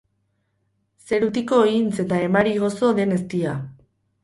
[1.11, 3.57] Zerutiko ihintz eta emari gozo den eztia.